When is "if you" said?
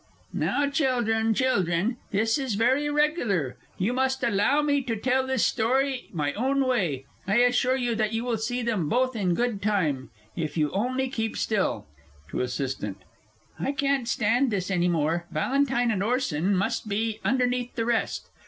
10.35-10.71